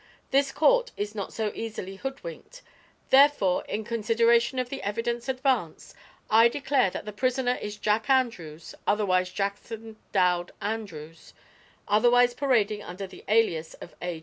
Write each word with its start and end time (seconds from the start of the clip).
This 0.31 0.51
court 0.51 0.91
is 0.97 1.13
not 1.13 1.31
so 1.31 1.51
easily 1.53 1.97
hoodwinked. 1.97 2.63
Therefore, 3.11 3.63
in 3.65 3.83
consideration 3.83 4.57
of 4.57 4.69
the 4.69 4.81
evidence 4.81 5.29
advanced, 5.29 5.93
I 6.27 6.47
declare 6.47 6.89
that 6.89 7.05
the 7.05 7.13
prisoner 7.13 7.53
is 7.61 7.77
Jack 7.77 8.09
Andrews, 8.09 8.73
otherwise 8.87 9.31
Jackson 9.31 9.97
Dowd 10.11 10.53
Andrews, 10.59 11.35
otherwise 11.87 12.33
parading 12.33 12.81
under 12.81 13.05
the 13.05 13.23
alias 13.27 13.75
of 13.75 13.93
'A. 14.01 14.19